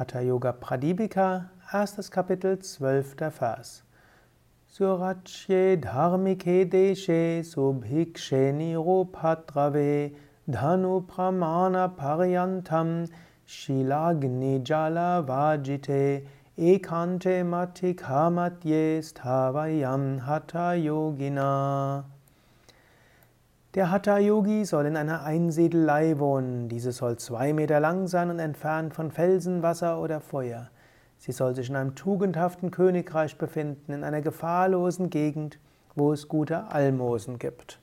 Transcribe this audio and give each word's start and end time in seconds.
Hatha 0.00 0.22
Yoga 0.22 0.54
Pradipika, 0.54 1.50
erstes 1.70 2.10
Kapitel, 2.10 2.56
zwölfter 2.62 3.30
Vers. 3.30 3.82
Surachye 4.66 5.76
dharmike 5.76 6.64
deshe 6.64 7.44
subhikshe 7.44 8.50
nirupadrave 8.58 10.14
dhanu 10.48 11.06
pramana 11.06 11.94
paryantam 11.94 13.08
shilagni 13.46 14.64
jala 14.64 15.22
vajite 15.22 16.24
ekante 16.56 17.44
matikamatye 17.44 19.02
stavayam 19.02 20.18
hatha 20.20 20.68
yogina 20.80 22.04
der 23.74 23.92
Hatha-Yogi 23.92 24.64
soll 24.64 24.86
in 24.86 24.96
einer 24.96 25.22
Einsiedelei 25.22 26.18
wohnen. 26.18 26.68
Diese 26.68 26.90
soll 26.90 27.18
zwei 27.18 27.52
Meter 27.52 27.78
lang 27.78 28.08
sein 28.08 28.30
und 28.30 28.40
entfernt 28.40 28.94
von 28.94 29.12
Felsen, 29.12 29.62
Wasser 29.62 30.00
oder 30.00 30.20
Feuer. 30.20 30.70
Sie 31.18 31.32
soll 31.32 31.54
sich 31.54 31.70
in 31.70 31.76
einem 31.76 31.94
tugendhaften 31.94 32.72
Königreich 32.72 33.38
befinden, 33.38 33.92
in 33.92 34.02
einer 34.02 34.22
gefahrlosen 34.22 35.10
Gegend, 35.10 35.58
wo 35.94 36.12
es 36.12 36.26
gute 36.26 36.72
Almosen 36.72 37.38
gibt. 37.38 37.78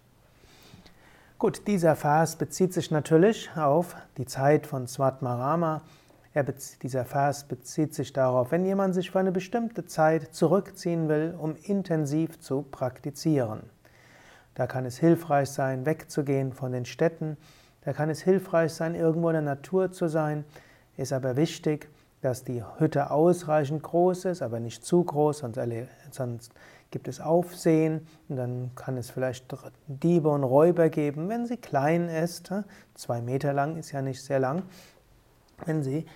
Gut, 1.40 1.68
dieser 1.68 1.96
Vers 1.96 2.36
bezieht 2.36 2.74
sich 2.74 2.92
natürlich 2.92 3.50
auf 3.56 3.96
die 4.18 4.26
Zeit 4.26 4.68
von 4.68 4.88
Svatmarama. 4.88 5.84
dieser 6.82 7.06
Vers 7.06 7.46
bezieht 7.46 7.94
sich 7.94 8.12
darauf, 8.12 8.52
wenn 8.52 8.66
jemand 8.66 8.94
sich 8.94 9.12
für 9.12 9.20
eine 9.20 9.32
bestimmte 9.32 9.86
Zeit 9.86 10.34
zurückziehen 10.34 11.08
will, 11.08 11.34
um 11.40 11.56
intensiv 11.56 12.40
zu 12.40 12.64
praktizieren. 12.64 13.70
Da 14.58 14.66
kann 14.66 14.86
es 14.86 14.98
hilfreich 14.98 15.52
sein, 15.52 15.86
wegzugehen 15.86 16.52
von 16.52 16.72
den 16.72 16.86
Städten. 16.86 17.38
Da 17.82 17.94
kann 17.94 18.10
es 18.10 18.24
hilfreich 18.24 18.74
sein, 18.74 18.96
irgendwo 18.96 19.30
in 19.30 19.34
der 19.34 19.44
Natur 19.44 19.92
zu 19.92 20.08
sein. 20.08 20.46
Ist 20.96 21.14
aber 21.14 21.36
wichtig, 21.36 21.88
dass 22.22 22.44
die 22.44 22.64
Hütte 22.80 23.12
ausreichend 23.12 23.84
groß 23.84 24.26
ist, 24.26 24.42
aber 24.42 24.60
nicht 24.60 24.84
zu 24.84 25.04
groß, 25.04 25.44
sonst, 26.10 26.52
gibt 26.90 27.08
es 27.08 27.22
Aufsehen 27.22 28.08
und 28.30 28.38
dann 28.38 28.72
kann 28.74 28.98
es 28.98 29.12
vielleicht 29.12 29.46
Diebe 29.86 30.30
und 30.30 30.44
Räuber 30.44 30.90
geben. 30.90 31.30
Wenn 31.30 31.46
sie 31.46 31.58
klein 31.58 32.10
ist, 32.10 32.52
zwei 32.96 33.22
Meter 33.22 33.54
lang 33.54 33.78
ist 33.78 33.92
ja 33.92 34.02
nicht 34.02 34.24
sehr 34.24 34.40
lang, 34.40 34.64
wenn 35.66 35.84
sie 35.84 36.08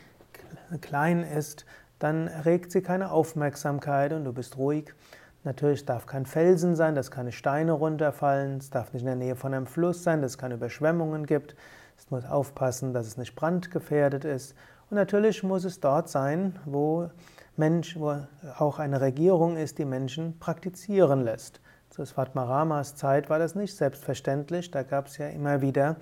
klein 0.80 1.22
ist, 1.22 1.68
dann 2.00 2.28
erregt 2.28 2.72
sie 2.72 2.82
keine 2.82 3.12
Aufmerksamkeit 3.12 4.14
und 4.14 4.26
du 4.26 4.34
bist 4.34 4.58
ruhig. 4.58 4.96
Natürlich 5.44 5.86
darf 5.86 6.06
kein 6.06 6.26
Felsen 6.26 6.76
sein, 6.76 6.94
dass 6.94 7.10
keine 7.10 7.32
Steine 7.32 7.72
runterfallen, 7.72 8.58
es 8.58 8.70
darf 8.70 8.94
nicht 8.94 9.02
in 9.02 9.08
der 9.08 9.16
Nähe 9.16 9.36
von 9.36 9.54
einem 9.54 9.66
Fluss 9.66 10.04
sein, 10.04 10.22
dass 10.22 10.34
es 10.34 10.38
keine 10.38 10.54
Überschwemmungen 10.54 11.26
gibt. 11.26 11.56
Es 11.98 12.12
muss 12.12 12.26
aufpassen, 12.26 12.94
dass 12.94 13.08
es 13.08 13.18
nicht 13.18 13.36
brandgefährdet 13.36 14.24
ist. 14.24 14.56
Und 14.90 14.96
natürlich 14.96 15.42
muss 15.42 15.64
es 15.64 15.80
dort 15.80 16.10
sein, 16.10 16.60
wo, 16.66 17.10
Mensch, 17.58 17.98
wo 17.98 18.18
auch 18.58 18.78
eine 18.78 19.02
Regierung 19.02 19.58
ist, 19.58 19.80
die 19.80 19.86
Menschen 19.86 20.38
praktizieren 20.40 21.24
lässt. 21.24 21.60
Zu 21.90 22.06
Svatmaramas 22.06 22.96
Zeit 22.96 23.30
war 23.30 23.40
das 23.40 23.56
nicht 23.56 23.76
selbstverständlich. 23.76 24.70
Da 24.72 24.84
gab 24.84 25.08
es 25.08 25.18
ja 25.18 25.28
immer 25.28 25.62
wieder 25.62 25.98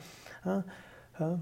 ja, 0.46 0.64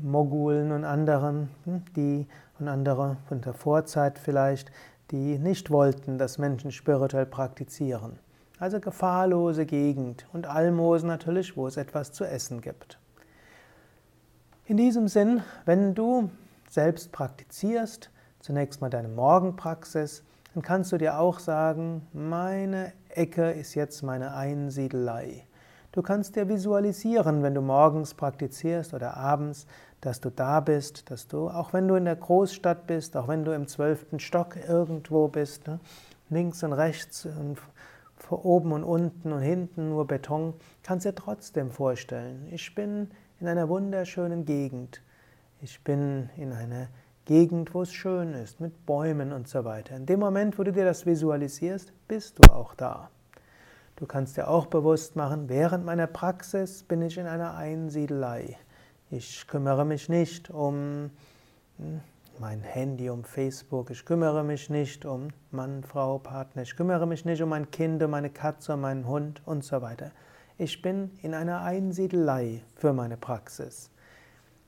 Mogulen 0.02 0.72
und 0.72 0.86
anderen, 0.86 1.50
hm, 1.66 1.84
die 1.96 2.28
und 2.60 2.68
andere 2.68 3.18
von 3.28 3.42
der 3.42 3.54
Vorzeit 3.54 4.18
vielleicht, 4.20 4.72
die 5.12 5.40
nicht 5.40 5.72
wollten, 5.72 6.18
dass 6.18 6.38
Menschen 6.38 6.72
spirituell 6.72 7.26
praktizieren. 7.26 8.20
Also 8.60 8.80
gefahrlose 8.80 9.66
Gegend 9.66 10.28
und 10.34 10.48
Almosen 10.48 11.08
natürlich, 11.08 11.56
wo 11.56 11.68
es 11.68 11.78
etwas 11.78 12.12
zu 12.12 12.26
essen 12.26 12.62
gibt. 12.62 13.00
In 14.66 14.78
diesem 14.78 15.08
Sinn, 15.08 15.44
wenn 15.66 15.96
du 15.96 16.30
selbst 16.70 17.12
praktizierst, 17.12 18.10
zunächst 18.40 18.82
mal 18.82 18.90
deine 18.90 19.08
Morgenpraxis, 19.08 20.24
dann 20.54 20.62
kannst 20.62 20.92
du 20.92 20.98
dir 20.98 21.20
auch 21.20 21.40
sagen, 21.40 22.06
meine 22.12 22.92
Ecke 23.10 23.52
ist 23.52 23.76
jetzt 23.76 24.02
meine 24.02 24.34
Einsiedelei. 24.34 25.47
Du 25.98 26.04
kannst 26.04 26.36
dir 26.36 26.48
visualisieren, 26.48 27.42
wenn 27.42 27.56
du 27.56 27.62
morgens 27.62 28.14
praktizierst 28.14 28.94
oder 28.94 29.18
abends, 29.18 29.66
dass 30.00 30.22
du 30.22 30.30
da 30.30 30.60
bist, 30.60 31.10
dass 31.10 31.28
du, 31.28 31.50
auch 31.50 31.74
wenn 31.74 31.88
du 31.88 31.96
in 31.96 32.06
der 32.06 32.16
Großstadt 32.16 32.86
bist, 32.86 33.18
auch 33.18 33.28
wenn 33.28 33.44
du 33.44 33.52
im 33.52 33.68
zwölften 33.68 34.20
Stock 34.20 34.58
irgendwo 34.68 35.28
bist, 35.28 35.66
ne, 35.66 35.80
links 36.30 36.62
und 36.62 36.74
rechts 36.74 37.26
und 37.26 37.58
oben 38.30 38.74
und 38.74 38.84
unten 38.84 39.32
und 39.32 39.42
hinten 39.42 39.90
nur 39.90 40.06
Beton, 40.06 40.54
kannst 40.84 41.08
dir 41.08 41.16
trotzdem 41.16 41.72
vorstellen, 41.72 42.48
ich 42.52 42.76
bin 42.76 43.10
in 43.40 43.48
einer 43.48 43.68
wunderschönen 43.68 44.46
Gegend. 44.46 45.02
Ich 45.64 45.84
bin 45.84 46.30
in 46.38 46.54
einer 46.54 46.90
Gegend, 47.26 47.74
wo 47.74 47.82
es 47.82 47.92
schön 47.92 48.34
ist, 48.34 48.60
mit 48.60 48.86
Bäumen 48.86 49.34
und 49.34 49.48
so 49.48 49.66
weiter. 49.66 49.96
In 49.96 50.06
dem 50.06 50.20
Moment, 50.20 50.60
wo 50.60 50.64
du 50.64 50.72
dir 50.72 50.86
das 50.86 51.08
visualisierst, 51.08 51.92
bist 52.08 52.38
du 52.38 52.54
auch 52.54 52.76
da. 52.76 53.10
Du 53.98 54.06
kannst 54.06 54.38
dir 54.38 54.48
auch 54.48 54.68
bewusst 54.68 55.16
machen, 55.16 55.50
während 55.50 55.84
meiner 55.84 56.06
Praxis 56.06 56.84
bin 56.84 57.02
ich 57.02 57.18
in 57.18 57.26
einer 57.26 57.56
Einsiedelei. 57.56 58.56
Ich 59.10 59.48
kümmere 59.48 59.86
mich 59.86 60.08
nicht 60.08 60.52
um 60.52 61.10
hm, 61.80 62.02
mein 62.38 62.62
Handy, 62.62 63.10
um 63.10 63.24
Facebook. 63.24 63.90
Ich 63.90 64.06
kümmere 64.06 64.44
mich 64.44 64.70
nicht 64.70 65.04
um 65.04 65.30
Mann, 65.50 65.84
Frau, 65.84 66.20
Partner. 66.20 66.62
Ich 66.62 66.76
kümmere 66.76 67.08
mich 67.08 67.26
nicht 67.26 67.42
um 67.42 67.50
mein 67.50 67.72
Kind, 67.72 68.04
um 68.04 68.12
meine 68.12 68.30
Katze, 68.30 68.76
um 68.76 68.82
meinen 68.82 69.08
Hund 69.08 69.42
und 69.48 69.64
so 69.64 69.82
weiter. 69.82 70.12
Ich 70.60 70.84
bin 70.84 71.10
in 71.24 71.34
einer 71.34 71.62
Einsiedelei 71.62 72.62
für 72.76 72.94
meine 72.94 73.18
Praxis. 73.18 73.90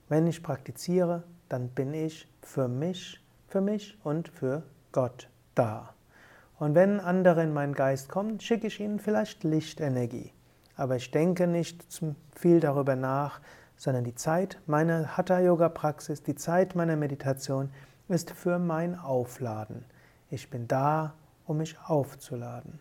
Wenn 0.07 0.25
ich 0.25 0.41
praktiziere, 0.41 1.21
dann 1.49 1.69
bin 1.69 1.93
ich 1.93 2.27
für 2.41 2.67
mich, 2.67 3.23
für 3.47 3.61
mich 3.61 3.95
und 4.03 4.27
für 4.27 4.63
Gott 4.91 5.29
da. 5.53 5.93
Und 6.59 6.75
wenn 6.75 6.99
andere 6.99 7.41
in 7.41 7.53
meinen 7.53 7.73
Geist 7.73 8.09
kommen, 8.09 8.39
schicke 8.39 8.67
ich 8.67 8.79
ihnen 8.79 8.99
vielleicht 8.99 9.43
Lichtenergie. 9.43 10.33
Aber 10.75 10.97
ich 10.97 11.09
denke 11.09 11.47
nicht 11.47 11.83
viel 12.35 12.59
darüber 12.59 12.95
nach, 12.95 13.39
sondern 13.77 14.03
die 14.03 14.15
Zeit 14.15 14.59
meiner 14.65 15.15
Hatha-Yoga-Praxis, 15.15 16.21
die 16.21 16.35
Zeit 16.35 16.75
meiner 16.75 16.97
Meditation 16.97 17.69
ist 18.09 18.31
für 18.31 18.59
mein 18.59 18.99
Aufladen. 18.99 19.85
Ich 20.29 20.49
bin 20.49 20.67
da, 20.67 21.13
um 21.45 21.57
mich 21.57 21.77
aufzuladen. 21.85 22.79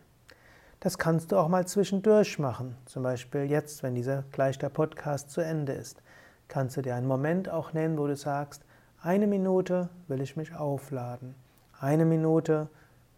Das 0.80 0.98
kannst 0.98 1.30
du 1.32 1.38
auch 1.38 1.48
mal 1.48 1.66
zwischendurch 1.66 2.38
machen. 2.38 2.76
Zum 2.86 3.04
Beispiel 3.04 3.44
jetzt, 3.44 3.82
wenn 3.82 3.94
dieser 3.94 4.24
gleich 4.32 4.58
der 4.58 4.68
Podcast 4.68 5.30
zu 5.30 5.40
Ende 5.40 5.72
ist, 5.72 6.02
kannst 6.48 6.76
du 6.76 6.82
dir 6.82 6.94
einen 6.94 7.06
Moment 7.06 7.48
auch 7.48 7.72
nennen, 7.72 7.96
wo 7.98 8.06
du 8.06 8.16
sagst, 8.16 8.64
eine 9.00 9.28
Minute 9.28 9.88
will 10.08 10.20
ich 10.20 10.36
mich 10.36 10.54
aufladen. 10.54 11.34
Eine 11.80 12.04
Minute 12.04 12.68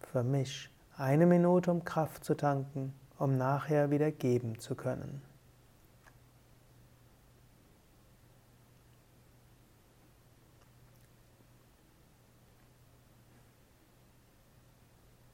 für 0.07 0.23
mich. 0.23 0.71
Eine 0.97 1.27
Minute, 1.27 1.71
um 1.71 1.85
Kraft 1.85 2.25
zu 2.25 2.35
tanken, 2.35 2.95
um 3.19 3.37
nachher 3.37 3.91
wieder 3.91 4.11
geben 4.11 4.59
zu 4.59 4.75
können. 4.75 5.23